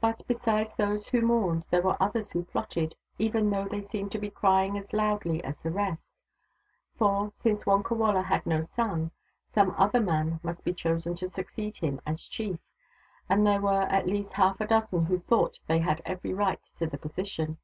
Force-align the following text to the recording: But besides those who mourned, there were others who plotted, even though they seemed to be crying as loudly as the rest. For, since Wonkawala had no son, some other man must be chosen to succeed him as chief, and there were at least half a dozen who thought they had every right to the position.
But 0.00 0.22
besides 0.26 0.74
those 0.74 1.10
who 1.10 1.20
mourned, 1.20 1.64
there 1.70 1.82
were 1.82 2.02
others 2.02 2.30
who 2.30 2.44
plotted, 2.44 2.96
even 3.18 3.50
though 3.50 3.68
they 3.68 3.82
seemed 3.82 4.10
to 4.12 4.18
be 4.18 4.30
crying 4.30 4.78
as 4.78 4.94
loudly 4.94 5.44
as 5.44 5.60
the 5.60 5.70
rest. 5.70 6.00
For, 6.96 7.30
since 7.30 7.64
Wonkawala 7.66 8.22
had 8.24 8.46
no 8.46 8.62
son, 8.62 9.10
some 9.52 9.74
other 9.76 10.00
man 10.00 10.40
must 10.42 10.64
be 10.64 10.72
chosen 10.72 11.14
to 11.16 11.28
succeed 11.28 11.76
him 11.76 12.00
as 12.06 12.24
chief, 12.26 12.58
and 13.28 13.46
there 13.46 13.60
were 13.60 13.82
at 13.82 14.06
least 14.06 14.32
half 14.32 14.62
a 14.62 14.66
dozen 14.66 15.04
who 15.04 15.18
thought 15.18 15.60
they 15.66 15.80
had 15.80 16.00
every 16.06 16.32
right 16.32 16.64
to 16.78 16.86
the 16.86 16.96
position. 16.96 17.58